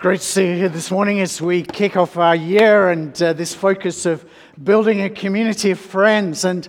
[0.00, 3.34] great to see you here this morning as we kick off our year and uh,
[3.34, 4.24] this focus of
[4.64, 6.46] building a community of friends.
[6.46, 6.66] And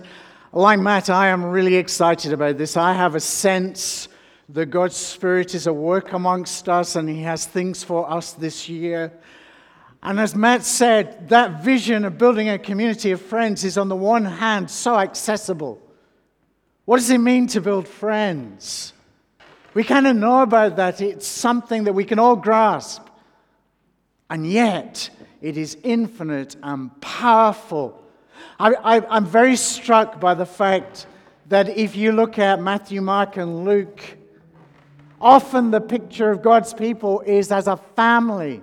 [0.52, 2.76] like Matt, I am really excited about this.
[2.76, 4.08] I have a sense
[4.50, 8.68] that God's Spirit is at work amongst us and He has things for us this
[8.68, 9.10] year.
[10.02, 13.96] And as Matt said, that vision of building a community of friends is, on the
[13.96, 15.80] one hand, so accessible.
[16.84, 18.92] What does it mean to build friends?
[19.72, 21.00] We kind of know about that.
[21.00, 23.08] It's something that we can all grasp.
[24.32, 25.10] And yet,
[25.42, 28.02] it is infinite and powerful.
[28.58, 31.06] I, am very struck by the fact
[31.48, 34.16] that if you look at Matthew, Mark, and Luke,
[35.20, 38.62] often the picture of God's people is as a family.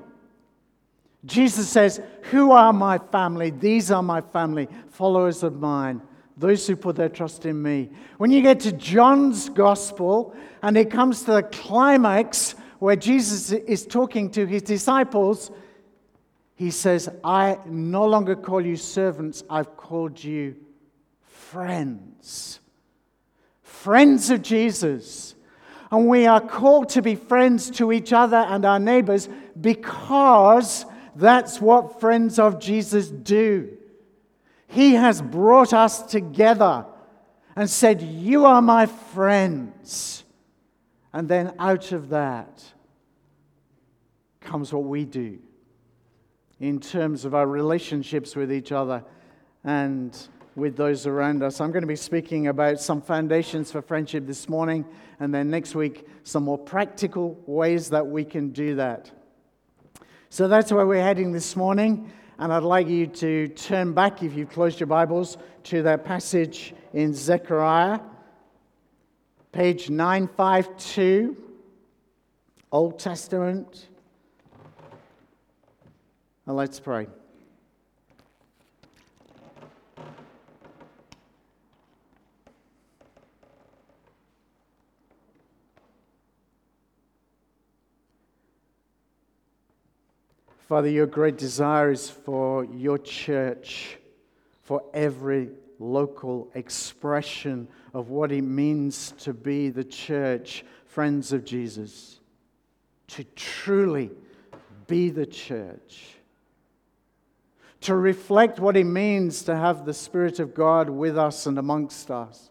[1.23, 2.01] Jesus says,
[2.31, 3.51] Who are my family?
[3.51, 6.01] These are my family, followers of mine,
[6.35, 7.91] those who put their trust in me.
[8.17, 13.85] When you get to John's gospel and it comes to the climax where Jesus is
[13.85, 15.51] talking to his disciples,
[16.59, 20.57] he says, I no longer call you servants, I've called you
[21.23, 22.59] friends.
[23.61, 25.35] Friends of Jesus.
[25.89, 29.29] And we are called to be friends to each other and our neighbors
[29.61, 33.77] because that's what friends of Jesus do.
[34.67, 36.85] He has brought us together
[37.55, 40.25] and said, You are my friends.
[41.13, 42.65] And then out of that
[44.41, 45.39] comes what we do
[46.59, 49.03] in terms of our relationships with each other
[49.63, 51.61] and with those around us.
[51.61, 54.85] I'm going to be speaking about some foundations for friendship this morning,
[55.19, 59.11] and then next week, some more practical ways that we can do that.
[60.29, 62.11] So that's where we're heading this morning.
[62.37, 66.73] And I'd like you to turn back, if you've closed your Bibles, to that passage
[66.93, 67.99] in Zechariah,
[69.51, 71.35] page 952,
[72.71, 73.88] Old Testament.
[76.49, 77.05] And let's pray.
[90.67, 93.99] Father, your great desire is for your church,
[94.63, 102.19] for every local expression of what it means to be the church, friends of Jesus,
[103.09, 104.09] to truly
[104.87, 106.15] be the church,
[107.81, 112.11] to reflect what it means to have the Spirit of God with us and amongst
[112.11, 112.49] us,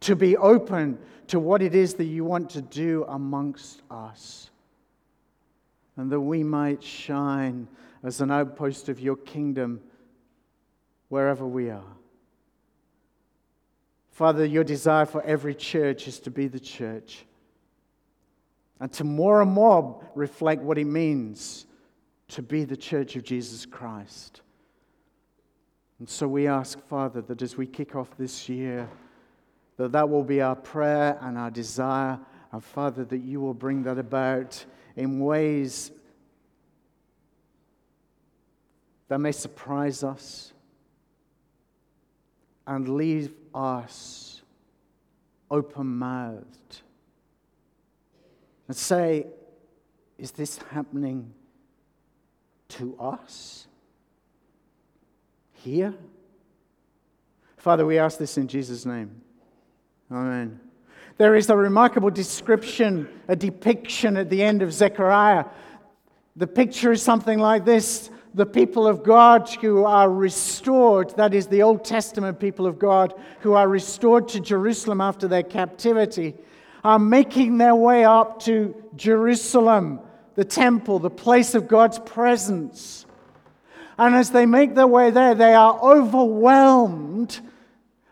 [0.00, 0.98] to be open
[1.28, 4.50] to what it is that you want to do amongst us.
[5.96, 7.68] And that we might shine
[8.02, 9.80] as an outpost of your kingdom
[11.08, 11.96] wherever we are.
[14.10, 17.24] Father, your desire for every church is to be the church.
[18.80, 21.66] And to more and more reflect what it means
[22.28, 24.40] to be the church of Jesus Christ.
[25.98, 28.88] And so we ask, Father, that as we kick off this year,
[29.76, 32.18] that that will be our prayer and our desire,
[32.50, 34.64] and Father, that you will bring that about
[34.96, 35.90] in ways
[39.08, 40.52] that may surprise us
[42.66, 44.42] and leave us
[45.50, 46.80] open mouthed
[48.68, 49.26] and say,
[50.18, 51.32] Is this happening
[52.72, 53.66] to us?
[55.52, 55.94] Here?
[57.56, 59.20] Father, we ask this in Jesus' name.
[60.10, 60.60] Amen.
[61.18, 65.44] There is a remarkable description, a depiction at the end of Zechariah.
[66.36, 71.46] The picture is something like this the people of God who are restored, that is,
[71.46, 76.34] the Old Testament people of God who are restored to Jerusalem after their captivity,
[76.82, 80.00] are making their way up to Jerusalem,
[80.34, 83.06] the temple, the place of God's presence.
[83.98, 87.40] And as they make their way there, they are overwhelmed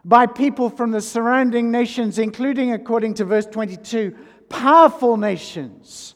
[0.05, 4.17] by people from the surrounding nations, including, according to verse 22,
[4.49, 6.15] powerful nations.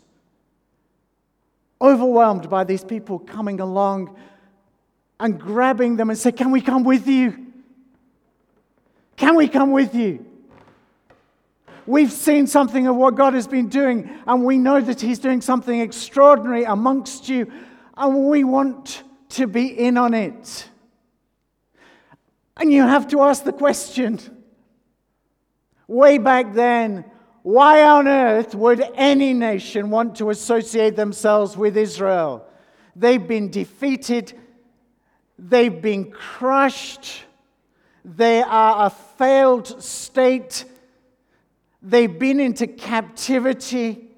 [1.80, 4.16] Overwhelmed by these people coming along
[5.20, 7.52] and grabbing them and say, Can we come with you?
[9.16, 10.24] Can we come with you?
[11.86, 15.40] We've seen something of what God has been doing, and we know that He's doing
[15.40, 17.50] something extraordinary amongst you,
[17.96, 20.68] and we want to be in on it.
[22.56, 24.20] And you have to ask the question
[25.86, 27.04] way back then,
[27.42, 32.46] why on earth would any nation want to associate themselves with Israel?
[32.96, 34.32] They've been defeated,
[35.38, 37.24] they've been crushed,
[38.04, 40.64] they are a failed state,
[41.84, 44.08] they've been into captivity,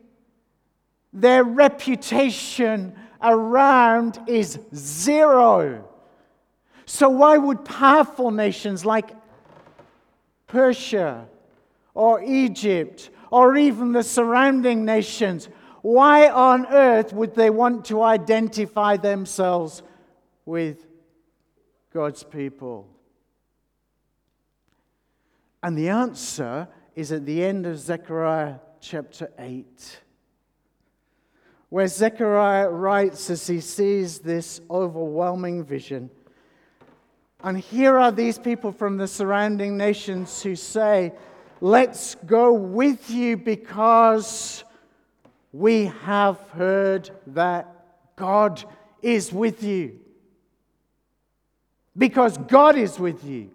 [1.13, 5.87] their reputation around is zero.
[6.87, 9.11] So, why would powerful nations like
[10.47, 11.27] Persia
[11.93, 15.49] or Egypt or even the surrounding nations,
[15.83, 19.83] why on earth would they want to identify themselves
[20.45, 20.87] with
[21.93, 22.89] God's people?
[25.63, 30.01] And the answer is at the end of Zechariah chapter 8,
[31.69, 36.11] where Zechariah writes as he sees this overwhelming vision.
[37.45, 41.13] And here are these people from the surrounding nations who say,
[41.61, 44.65] Let's go with you because
[45.53, 47.67] we have heard that
[48.15, 48.63] God
[49.01, 49.99] is with you.
[51.97, 53.51] Because God is with you.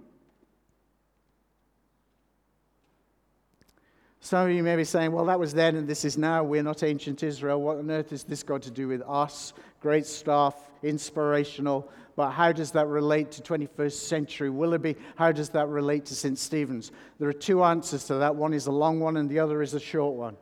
[4.23, 6.43] Some of you may be saying, well, that was then and this is now.
[6.43, 7.59] We're not ancient Israel.
[7.59, 9.53] What on earth is this got to do with us?
[9.81, 11.89] Great stuff, inspirational.
[12.15, 14.95] But how does that relate to 21st century Willoughby?
[15.15, 16.37] How does that relate to St.
[16.37, 16.91] Stephen's?
[17.17, 18.35] There are two answers to that.
[18.35, 20.37] One is a long one and the other is a short one.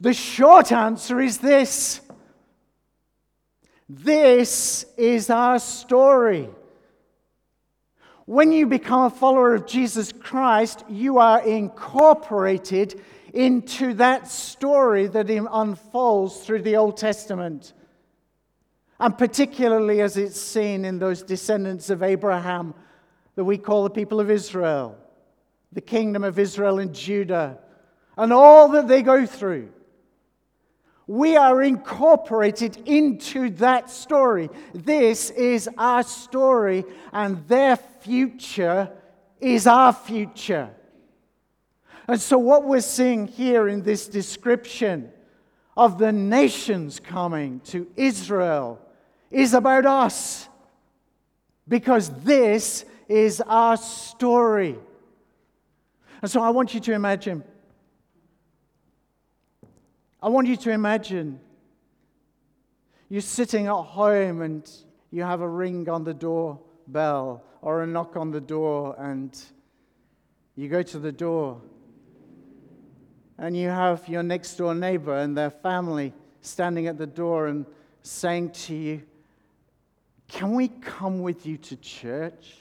[0.00, 2.00] The short answer is this
[3.90, 6.48] this is our story.
[8.32, 12.98] When you become a follower of Jesus Christ, you are incorporated
[13.34, 17.74] into that story that unfolds through the Old Testament.
[18.98, 22.72] And particularly as it's seen in those descendants of Abraham
[23.34, 24.96] that we call the people of Israel,
[25.70, 27.58] the kingdom of Israel and Judah,
[28.16, 29.68] and all that they go through.
[31.06, 34.50] We are incorporated into that story.
[34.72, 38.90] This is our story, and their future
[39.40, 40.70] is our future.
[42.06, 45.10] And so, what we're seeing here in this description
[45.76, 48.80] of the nations coming to Israel
[49.30, 50.48] is about us.
[51.66, 54.76] Because this is our story.
[56.20, 57.44] And so, I want you to imagine
[60.22, 61.40] I want you to imagine
[63.08, 64.70] you're sitting at home and
[65.10, 69.36] you have a ring on the doorbell or a knock on the door, and
[70.54, 71.60] you go to the door
[73.38, 77.66] and you have your next door neighbor and their family standing at the door and
[78.02, 79.02] saying to you,
[80.28, 82.58] Can we come with you to church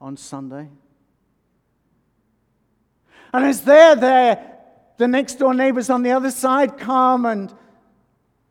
[0.00, 0.68] on Sunday?
[3.32, 4.59] And as they're there
[5.00, 7.54] the next door neighbors on the other side come and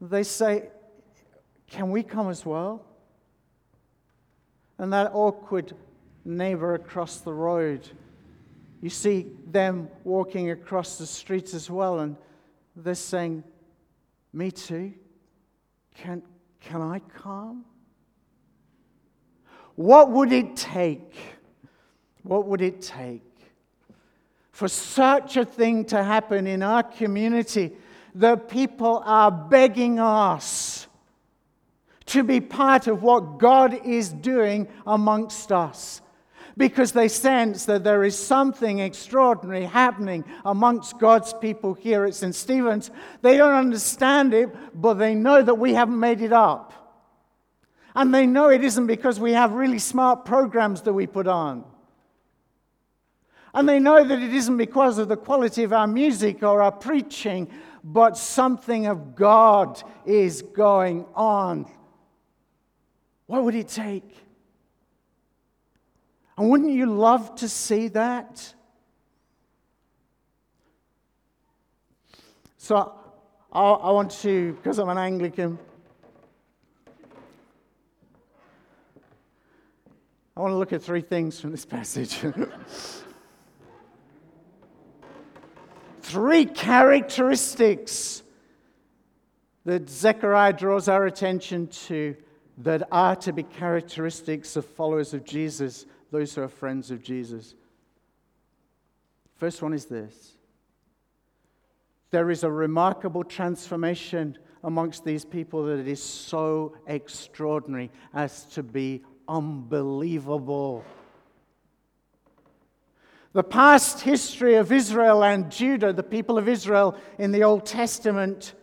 [0.01, 0.67] they say,
[1.67, 2.83] Can we come as well?
[4.79, 5.73] And that awkward
[6.25, 7.87] neighbor across the road,
[8.81, 12.15] you see them walking across the street as well, and
[12.75, 13.43] they're saying,
[14.33, 14.91] Me too.
[15.97, 16.23] Can,
[16.61, 17.63] can I come?
[19.75, 21.15] What would it take?
[22.23, 23.28] What would it take
[24.59, 27.71] for such a thing to happen in our community,
[28.13, 30.85] the people are begging us
[32.07, 36.01] to be part of what God is doing amongst us
[36.57, 42.35] because they sense that there is something extraordinary happening amongst God's people here at St.
[42.35, 42.91] Stephen's.
[43.21, 46.73] They don't understand it, but they know that we haven't made it up.
[47.95, 51.63] And they know it isn't because we have really smart programs that we put on.
[53.53, 56.71] And they know that it isn't because of the quality of our music or our
[56.71, 57.49] preaching,
[57.83, 61.69] but something of God is going on.
[63.25, 64.15] What would it take?
[66.37, 68.53] And wouldn't you love to see that?
[72.57, 72.93] So
[73.51, 75.57] I, want to, because I'm an Anglican,
[80.37, 82.23] I want to look at three things from this passage.
[86.09, 88.23] Three characteristics
[89.65, 92.15] that Zechariah draws our attention to
[92.57, 97.53] that are to be characteristics of followers of Jesus, those who are friends of Jesus.
[99.35, 100.33] First one is this
[102.09, 109.03] there is a remarkable transformation amongst these people that is so extraordinary as to be
[109.27, 110.83] unbelievable.
[113.33, 118.53] The past history of Israel and Judah, the people of Israel in the Old Testament,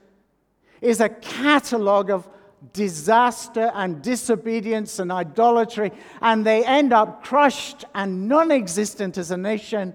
[0.81, 2.29] is a catalogue of
[2.73, 9.37] disaster and disobedience and idolatry, and they end up crushed and non existent as a
[9.37, 9.95] nation,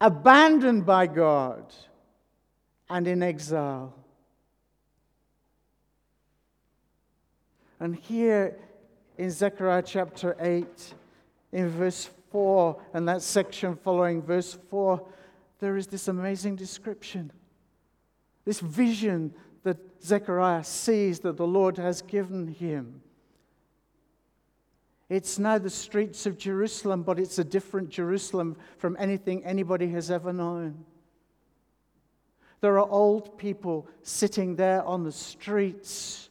[0.00, 1.72] abandoned by God,
[2.88, 3.94] and in exile.
[7.78, 8.56] And here
[9.18, 10.94] in Zechariah chapter 8,
[11.52, 15.06] in verse 4, and that section following verse 4,
[15.58, 17.32] there is this amazing description.
[18.44, 23.02] This vision that Zechariah sees that the Lord has given him.
[25.08, 30.10] It's now the streets of Jerusalem, but it's a different Jerusalem from anything anybody has
[30.10, 30.84] ever known.
[32.60, 36.30] There are old people sitting there on the streets.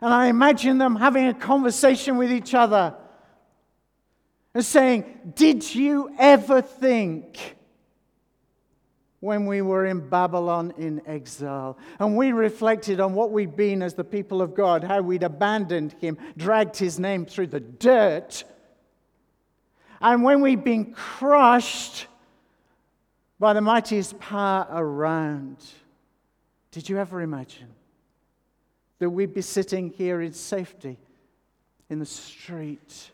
[0.00, 2.94] And I imagine them having a conversation with each other
[4.54, 7.56] and saying, Did you ever think
[9.22, 11.78] when we were in Babylon in exile.
[12.00, 15.92] And we reflected on what we'd been as the people of God, how we'd abandoned
[16.00, 18.42] him, dragged his name through the dirt.
[20.00, 22.08] And when we'd been crushed
[23.38, 25.58] by the mightiest power around,
[26.72, 27.68] did you ever imagine
[28.98, 30.98] that we'd be sitting here in safety
[31.88, 33.12] in the street?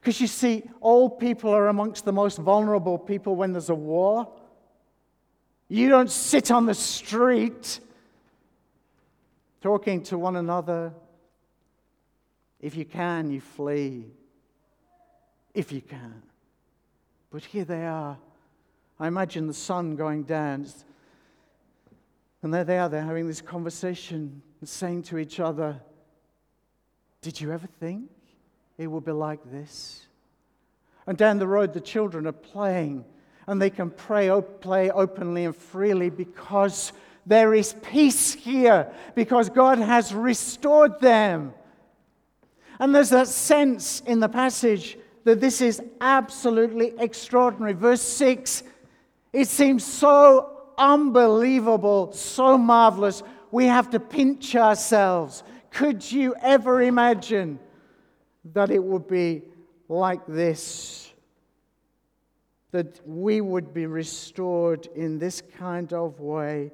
[0.00, 4.32] Because you see, old people are amongst the most vulnerable people when there's a war.
[5.68, 7.80] You don't sit on the street
[9.60, 10.92] talking to one another.
[12.60, 14.06] If you can, you flee.
[15.54, 16.22] If you can.
[17.30, 18.16] But here they are.
[18.98, 20.66] I imagine the sun going down.
[22.42, 25.80] And there they are, they're having this conversation and saying to each other,
[27.20, 28.10] Did you ever think
[28.80, 30.06] it will be like this?
[31.06, 33.04] And down the road, the children are playing
[33.46, 36.94] and they can pray, play openly and freely because
[37.26, 41.52] there is peace here, because God has restored them.
[42.78, 47.74] And there's that sense in the passage that this is absolutely extraordinary.
[47.74, 48.62] Verse 6
[49.32, 53.22] it seems so unbelievable, so marvelous.
[53.52, 55.44] We have to pinch ourselves.
[55.70, 57.60] Could you ever imagine
[58.44, 59.42] that it would be
[59.88, 61.10] like this?
[62.72, 66.72] that we would be restored in this kind of way.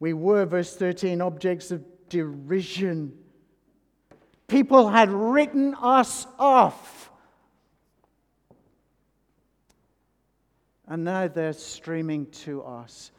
[0.00, 3.12] We were, verse 13, objects of derision.
[4.48, 7.10] People had written us off.
[10.86, 13.10] And now they're streaming to us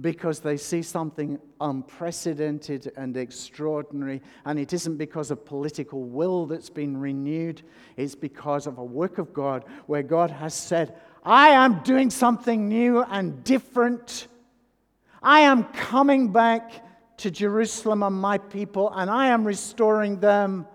[0.00, 4.22] because they see something unprecedented and extraordinary.
[4.44, 7.62] And it isn't because of political will that's been renewed,
[7.96, 12.68] it's because of a work of God where God has said, I am doing something
[12.68, 14.28] new and different.
[15.22, 16.86] I am coming back
[17.18, 20.66] to Jerusalem and my people, and I am restoring them.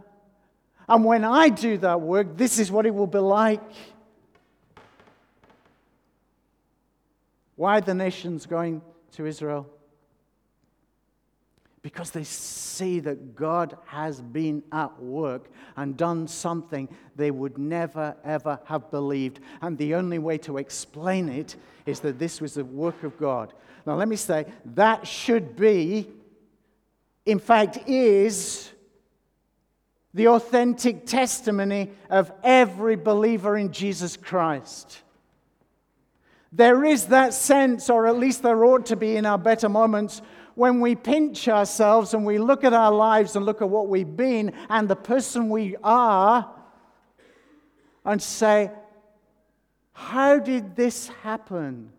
[0.88, 3.63] And when I do that work, this is what it will be like.
[7.55, 8.84] Why are the nations going
[9.15, 9.67] to Israel?
[11.81, 18.15] Because they see that God has been at work and done something they would never,
[18.24, 19.39] ever have believed.
[19.62, 21.55] And the only way to explain it
[21.86, 23.53] is that this was the work of God.
[23.86, 26.10] Now, let me say, that should be,
[27.25, 28.72] in fact, is
[30.15, 35.01] the authentic testimony of every believer in Jesus Christ.
[36.52, 40.22] There is that sense, or at least there ought to be in our better moments,
[40.56, 44.16] when we pinch ourselves and we look at our lives and look at what we've
[44.16, 46.50] been and the person we are
[48.06, 48.72] and say,
[49.92, 51.92] How did this happen?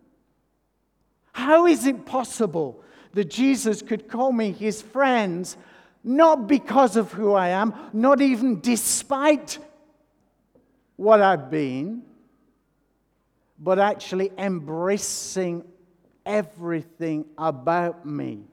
[1.33, 5.55] How is it possible that Jesus could call me his friends
[6.03, 9.59] not because of who I am, not even despite
[10.95, 12.01] what I've been?
[13.59, 15.63] But actually embracing
[16.25, 18.43] everything about me,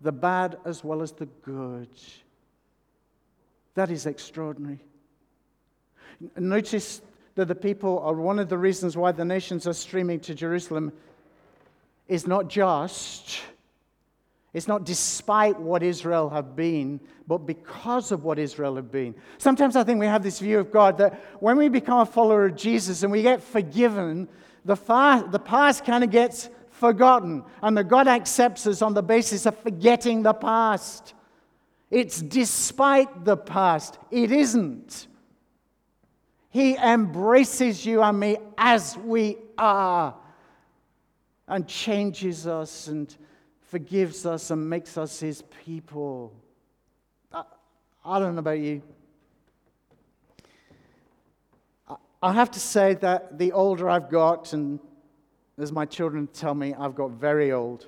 [0.00, 1.88] the bad as well as the good.
[3.74, 4.80] That is extraordinary.
[6.36, 7.00] Notice
[7.34, 10.92] that the people are one of the reasons why the nations are streaming to Jerusalem
[12.08, 13.40] is not just
[14.52, 19.14] it's not despite what Israel have been, but because of what Israel have been.
[19.38, 22.46] Sometimes I think we have this view of God that when we become a follower
[22.46, 24.28] of Jesus and we get forgiven,
[24.64, 29.02] the, far, the past kind of gets forgotten, and that God accepts us on the
[29.02, 31.14] basis of forgetting the past.
[31.90, 35.06] It's despite the past, it isn't.
[36.48, 40.14] He embraces you and me as we are
[41.46, 43.14] and changes us and
[43.70, 46.32] forgives us and makes us his people.
[47.32, 47.44] I,
[48.04, 48.82] I don't know about you.
[52.20, 54.80] I have to say that the older I've got and
[55.56, 57.86] as my children tell me, I've got very old.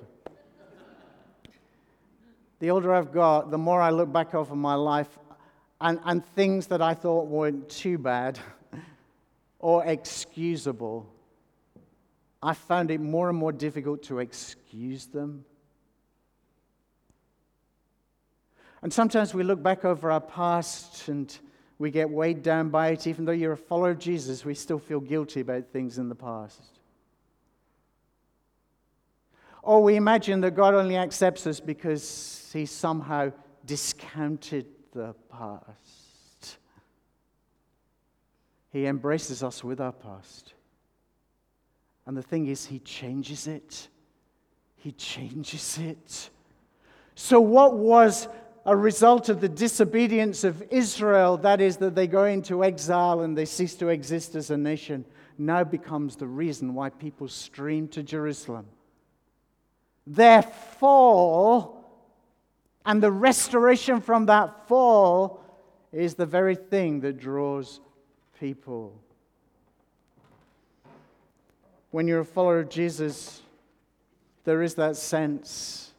[2.59, 5.19] the older I've got, the more I look back over my life
[5.81, 8.39] and, and things that I thought weren't too bad
[9.59, 11.11] or excusable,
[12.41, 15.43] I found it more and more difficult to excuse them.
[18.83, 21.35] And sometimes we look back over our past and
[21.79, 23.07] we get weighed down by it.
[23.07, 26.15] Even though you're a follower of Jesus, we still feel guilty about things in the
[26.15, 26.79] past.
[29.61, 33.31] Or we imagine that God only accepts us because he somehow
[33.65, 36.57] discounted the past.
[38.73, 40.55] He embraces us with our past.
[42.05, 43.87] And the thing is, he changes it.
[44.75, 46.29] He changes it.
[47.15, 48.27] So, what was
[48.65, 53.37] a result of the disobedience of Israel, that is, that they go into exile and
[53.37, 55.03] they cease to exist as a nation,
[55.37, 58.65] now becomes the reason why people stream to Jerusalem.
[60.07, 61.83] Their fall
[62.85, 65.41] and the restoration from that fall
[65.91, 67.79] is the very thing that draws
[68.39, 68.99] people.
[71.91, 73.41] When you're a follower of Jesus,
[74.43, 75.92] there is that sense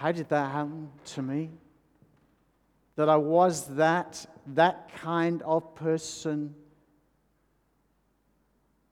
[0.00, 1.50] how did that happen to me?
[2.96, 6.54] That I was that, that kind of person.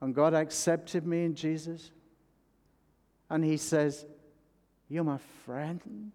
[0.03, 1.93] And God accepted me in Jesus.
[3.31, 4.05] And He says,
[4.91, 6.13] You're my friend.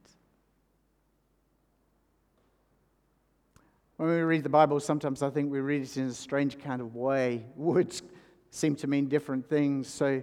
[3.98, 6.82] When we read the Bible, sometimes I think we read it in a strange kind
[6.82, 7.46] of way.
[7.56, 8.04] Words
[8.52, 9.88] seem to mean different things.
[9.88, 10.22] So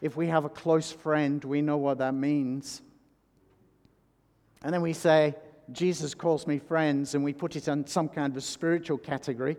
[0.00, 2.80] if we have a close friend, we know what that means.
[4.62, 5.34] And then we say,
[5.72, 9.56] Jesus calls me friends, and we put it on some kind of a spiritual category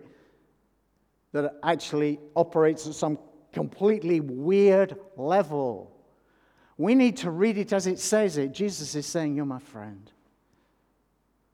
[1.32, 3.18] that actually operates at some
[3.52, 5.90] completely weird level.
[6.76, 8.52] We need to read it as it says it.
[8.52, 10.10] Jesus is saying, You're my friend.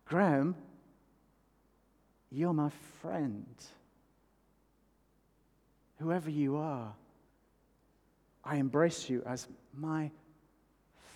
[0.04, 0.56] Graham,
[2.30, 2.70] you're my
[3.02, 3.46] friend.
[5.98, 6.94] Whoever you are,
[8.44, 10.10] I embrace you as my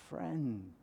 [0.09, 0.73] friend.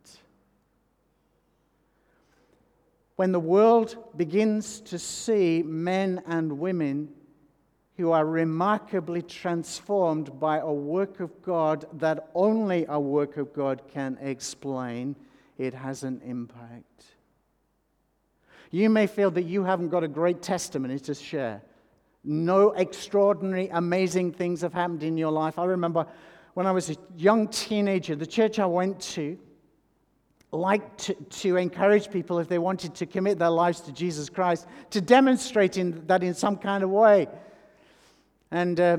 [3.21, 7.07] When the world begins to see men and women
[7.99, 13.83] who are remarkably transformed by a work of God that only a work of God
[13.93, 15.15] can explain,
[15.59, 17.05] it has an impact.
[18.71, 21.61] You may feel that you haven't got a great testimony to share.
[22.25, 25.59] No extraordinary, amazing things have happened in your life.
[25.59, 26.07] I remember
[26.55, 29.39] when I was a young teenager, the church I went to,
[30.53, 34.67] like to, to, encourage people if they wanted to commit their lives to Jesus Christ
[34.91, 37.29] to demonstrate in, that in some kind of way.
[38.51, 38.99] And uh,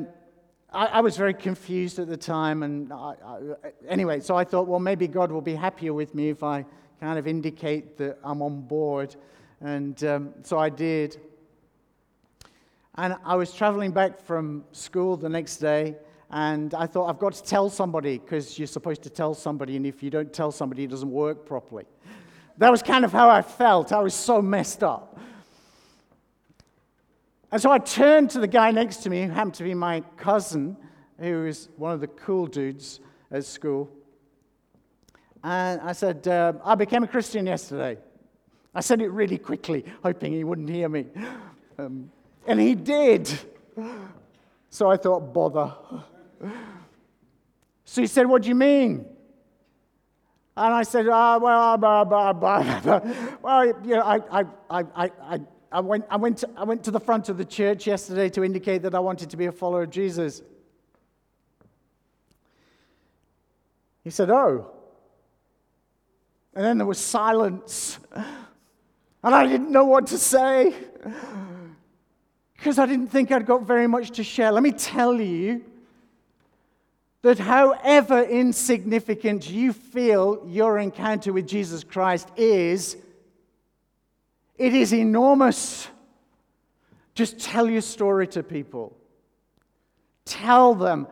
[0.72, 2.64] I, I, was very confused at the time.
[2.64, 3.40] And I, I,
[3.88, 6.66] anyway, so I thought, well, maybe God will be happier with me if I
[7.02, 9.16] kind of indicate that I'm on board.
[9.60, 11.20] And um, so I did.
[12.96, 15.98] And I was traveling back from school the next day.
[16.34, 19.86] And I thought, I've got to tell somebody because you're supposed to tell somebody, and
[19.86, 21.84] if you don't tell somebody, it doesn't work properly.
[22.58, 23.92] That was kind of how I felt.
[23.92, 25.20] I was so messed up.
[27.52, 30.02] And so I turned to the guy next to me, who happened to be my
[30.16, 30.78] cousin,
[31.20, 33.90] who was one of the cool dudes at school.
[35.44, 37.98] And I said, uh, I became a Christian yesterday.
[38.74, 41.08] I said it really quickly, hoping he wouldn't hear me.
[41.78, 42.10] Um,
[42.48, 43.30] and he did.
[44.70, 45.74] So I thought, bother.
[47.86, 49.06] So he said, What do you mean?
[50.56, 53.00] And I said, oh, well, ah, blah, blah, blah,
[53.42, 55.40] well, you know, I, I, I, I,
[55.72, 58.44] I, went, I, went to, I went to the front of the church yesterday to
[58.44, 60.42] indicate that I wanted to be a follower of Jesus.
[64.04, 64.72] He said, Oh.
[66.54, 67.98] And then there was silence.
[68.14, 70.76] And I didn't know what to say
[72.58, 74.52] because I didn't think I'd got very much to share.
[74.52, 75.64] Let me tell you
[77.22, 82.98] that however insignificant you feel your encounter with Jesus Christ is,
[84.58, 85.88] it is enormous.
[87.14, 88.98] Just tell your story to people.
[90.26, 91.08] Tell them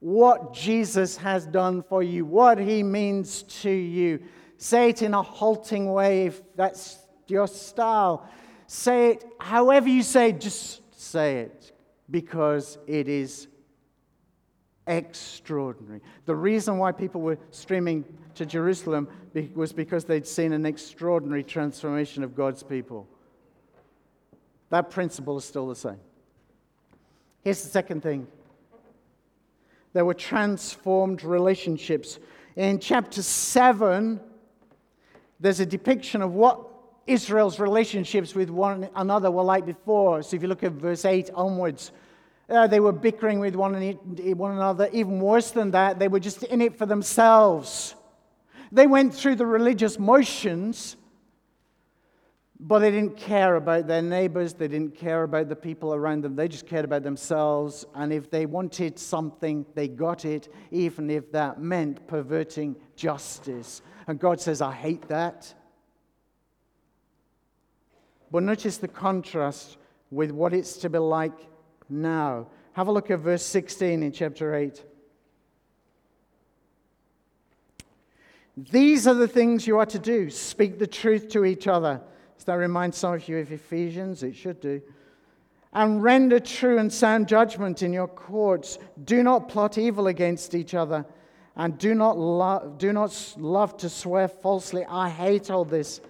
[0.00, 4.20] what Jesus has done for you, what he means to you.
[4.58, 8.28] Say it in a halting way if that's your style.
[8.66, 11.72] Say it however you say, just say it
[12.10, 13.48] because it is
[14.86, 16.00] extraordinary.
[16.26, 19.08] The reason why people were streaming to Jerusalem
[19.54, 23.08] was because they'd seen an extraordinary transformation of God's people.
[24.70, 26.00] That principle is still the same.
[27.42, 28.26] Here's the second thing
[29.92, 32.18] There were transformed relationships.
[32.56, 34.20] In chapter 7,
[35.40, 36.60] there's a depiction of what
[37.06, 40.22] Israel's relationships with one another were like before.
[40.22, 41.92] So if you look at verse 8 onwards,
[42.48, 44.88] uh, they were bickering with one, one another.
[44.92, 47.94] Even worse than that, they were just in it for themselves.
[48.70, 50.96] They went through the religious motions,
[52.60, 54.52] but they didn't care about their neighbors.
[54.52, 56.36] They didn't care about the people around them.
[56.36, 57.86] They just cared about themselves.
[57.94, 63.80] And if they wanted something, they got it, even if that meant perverting justice.
[64.06, 65.54] And God says, I hate that.
[68.30, 69.76] But notice the contrast
[70.10, 71.38] with what it's to be like
[71.88, 72.48] now.
[72.72, 74.82] Have a look at verse 16 in chapter 8.
[78.56, 82.00] These are the things you are to do speak the truth to each other.
[82.36, 84.22] Does that remind some of you of Ephesians?
[84.22, 84.80] It should do.
[85.72, 88.78] And render true and sound judgment in your courts.
[89.04, 91.04] Do not plot evil against each other.
[91.56, 94.84] And do not, lo- do not love to swear falsely.
[94.88, 96.00] I hate all this,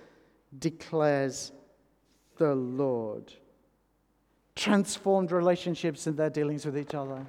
[0.59, 1.53] declares
[2.37, 3.33] the Lord
[4.57, 7.25] transformed relationships in their dealings with each other.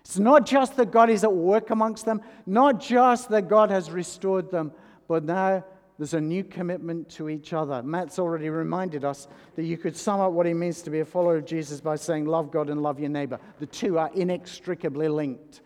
[0.00, 3.90] It's not just that God is at work amongst them, not just that God has
[3.90, 4.72] restored them,
[5.06, 5.64] but now
[5.98, 7.82] there's a new commitment to each other.
[7.82, 11.04] Matt's already reminded us that you could sum up what it means to be a
[11.04, 13.38] follower of Jesus by saying, Love God and love your neighbor.
[13.58, 15.60] The two are inextricably linked.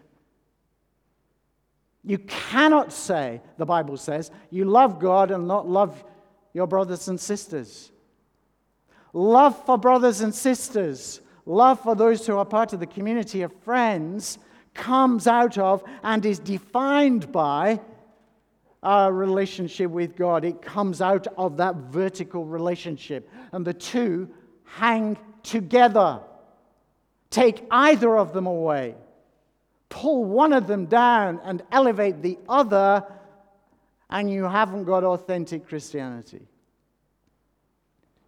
[2.05, 6.03] You cannot say, the Bible says, you love God and not love
[6.53, 7.93] your brothers and sisters.
[9.13, 13.53] Love for brothers and sisters, love for those who are part of the community of
[13.63, 14.39] friends
[14.75, 17.79] comes out of and is defined by
[18.83, 20.45] our relationship with God.
[20.45, 23.29] It comes out of that vertical relationship.
[23.53, 24.31] And the two
[24.65, 26.21] hang together.
[27.31, 28.95] Take either of them away,
[29.89, 33.05] pull one of them down, and elevate the other,
[34.11, 36.47] and you haven't got authentic Christianity.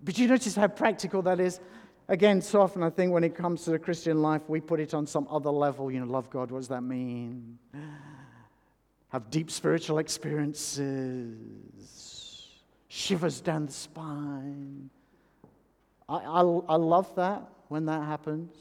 [0.05, 1.61] But you notice how practical that is?
[2.09, 4.93] Again, so often I think when it comes to the Christian life, we put it
[4.93, 5.91] on some other level.
[5.91, 7.59] You know, love God, what does that mean?
[9.09, 11.39] Have deep spiritual experiences,
[12.89, 14.91] shivers down the spine.
[16.07, 18.55] I, I, I love that when that happens.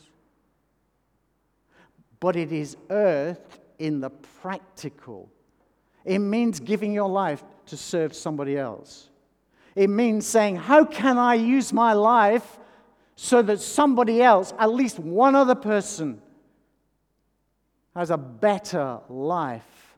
[2.21, 5.29] But it is earth in the practical.
[6.05, 9.09] It means giving your life to serve somebody else.
[9.75, 12.59] It means saying, How can I use my life
[13.15, 16.21] so that somebody else, at least one other person,
[17.95, 19.95] has a better life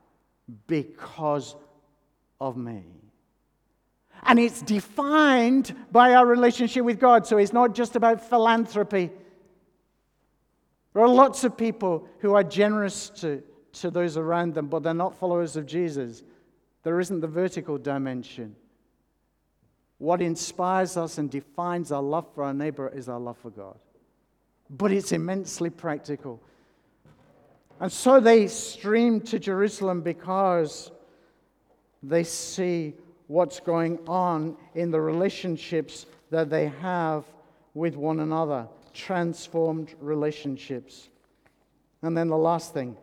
[0.66, 1.56] because
[2.40, 2.84] of me?
[4.22, 7.26] And it's defined by our relationship with God.
[7.26, 9.10] So it's not just about philanthropy.
[10.94, 13.42] There are lots of people who are generous to,
[13.74, 16.22] to those around them, but they're not followers of Jesus.
[16.82, 18.56] There isn't the vertical dimension.
[19.98, 23.78] What inspires us and defines our love for our neighbor is our love for God.
[24.68, 26.40] But it's immensely practical.
[27.80, 30.90] And so they stream to Jerusalem because
[32.02, 32.94] they see
[33.26, 37.24] what's going on in the relationships that they have
[37.74, 41.10] with one another transformed relationships.
[42.02, 42.96] And then the last thing,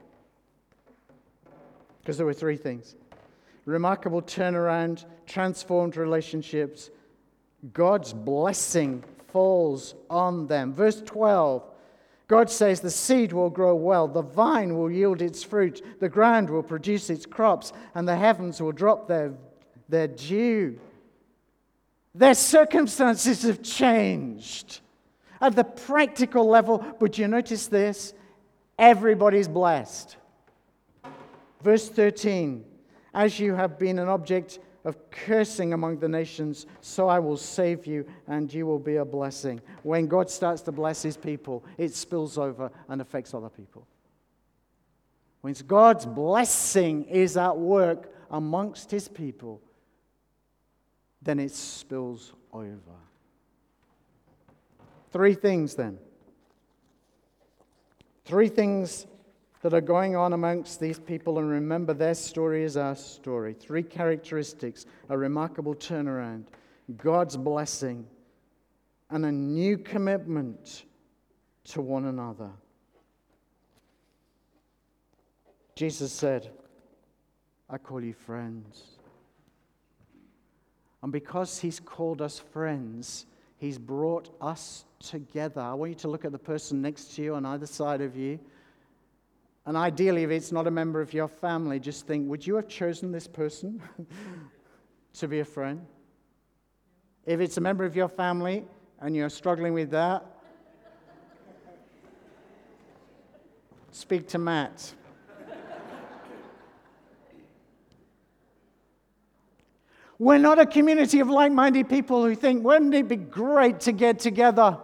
[2.02, 2.96] because there were three things
[3.66, 6.90] remarkable turnaround, transformed relationships.
[7.72, 10.74] God's blessing falls on them.
[10.74, 11.64] Verse 12
[12.28, 16.50] God says, The seed will grow well, the vine will yield its fruit, the ground
[16.50, 19.34] will produce its crops, and the heavens will drop their,
[19.90, 20.80] their dew.
[22.16, 24.80] Their circumstances have changed
[25.42, 28.14] at the practical level, but you notice this?
[28.80, 30.16] Everybody's blessed.
[31.62, 32.66] Verse 13
[33.14, 37.86] as you have been an object of cursing among the nations, so I will save
[37.86, 39.62] you and you will be a blessing.
[39.84, 43.88] When God starts to bless his people, it spills over and affects other people.
[45.42, 49.62] When God's blessing is at work amongst his people,
[51.22, 52.78] then it spills over.
[55.12, 56.00] Three things then.
[58.26, 59.06] Three things
[59.64, 63.54] that are going on amongst these people, and remember their story is our story.
[63.54, 66.44] Three characteristics a remarkable turnaround,
[66.98, 68.06] God's blessing,
[69.10, 70.84] and a new commitment
[71.64, 72.50] to one another.
[75.76, 76.52] Jesus said,
[77.70, 78.84] I call you friends.
[81.02, 85.62] And because he's called us friends, he's brought us together.
[85.62, 88.18] I want you to look at the person next to you on either side of
[88.18, 88.40] you
[89.66, 92.68] And ideally, if it's not a member of your family, just think would you have
[92.68, 93.82] chosen this person
[95.14, 95.86] to be a friend?
[97.26, 98.66] If it's a member of your family
[99.00, 100.26] and you're struggling with that,
[103.92, 104.94] speak to Matt.
[110.20, 113.92] We're not a community of like minded people who think, wouldn't it be great to
[113.92, 114.78] get together?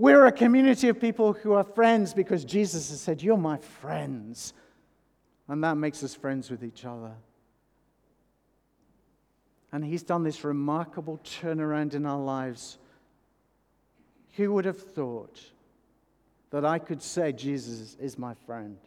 [0.00, 4.54] We're a community of people who are friends because Jesus has said, You're my friends.
[5.46, 7.12] And that makes us friends with each other.
[9.72, 12.78] And He's done this remarkable turnaround in our lives.
[14.36, 15.38] Who would have thought
[16.48, 18.78] that I could say Jesus is my friend?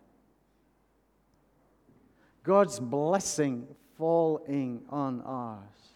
[2.42, 3.68] God's blessing
[4.00, 5.94] falling on us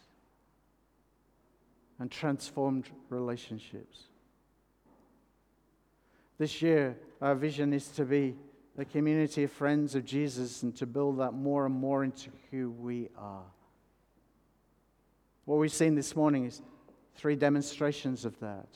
[1.98, 4.10] and transformed relationships.
[6.38, 8.36] This year, our vision is to be
[8.78, 12.70] a community of friends of Jesus and to build that more and more into who
[12.70, 13.46] we are.
[15.46, 16.62] What we've seen this morning is
[17.16, 18.68] three demonstrations of that,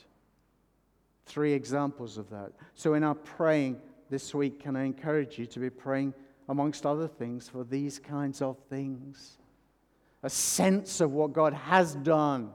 [1.28, 2.52] three examples of that.
[2.74, 6.16] So, in our praying this week, can I encourage you to be praying,
[6.50, 9.38] amongst other things, for these kinds of things?
[10.24, 12.52] A sense of what God has done,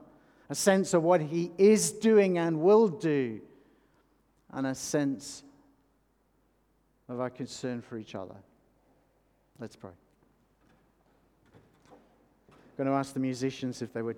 [0.51, 3.41] a sense of what He is doing and will do
[4.53, 5.43] and a sense
[7.09, 8.35] of our concern for each other.
[9.59, 9.93] Let's pray.
[12.51, 14.17] I'm going to ask the musicians if they would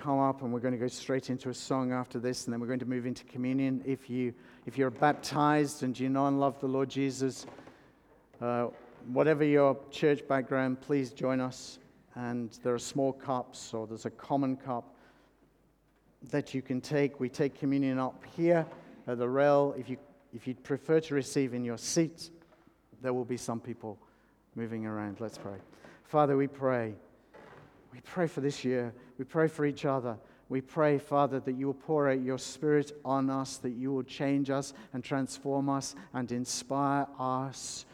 [0.00, 2.60] come up, and we're going to go straight into a song after this, and then
[2.60, 3.82] we're going to move into communion.
[3.84, 4.34] If, you,
[4.66, 7.46] if you're baptized and you know and love the Lord Jesus,
[8.40, 8.68] uh,
[9.12, 11.78] whatever your church background, please join us.
[12.14, 14.94] And there are small cups, or there's a common cup
[16.30, 17.20] that you can take.
[17.20, 18.66] We take communion up here
[19.06, 19.74] at the rail.
[19.78, 19.96] If you,
[20.32, 22.30] if you'd prefer to receive in your seat,
[23.02, 23.98] there will be some people
[24.54, 25.20] moving around.
[25.20, 25.58] Let's pray.
[26.04, 26.94] Father, we pray.
[27.92, 28.92] We pray for this year.
[29.18, 30.16] We pray for each other.
[30.48, 34.02] We pray, Father, that you will pour out your Spirit on us, that you will
[34.02, 37.86] change us and transform us and inspire us.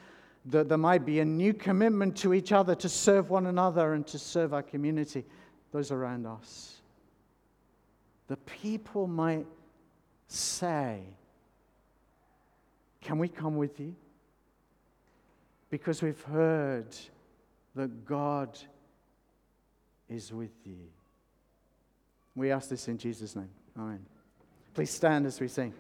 [0.47, 4.07] That there might be a new commitment to each other to serve one another and
[4.09, 5.25] to serve our community,
[5.71, 6.81] those around us.
[8.27, 9.47] The people might
[10.31, 11.01] say,
[13.01, 13.95] Can we come with you?
[15.71, 16.89] Because we've heard
[17.75, 18.59] that God
[20.09, 20.89] is with you.
[22.35, 23.51] We ask this in Jesus' name.
[23.79, 24.05] Amen.
[24.75, 25.73] Please stand as we sing.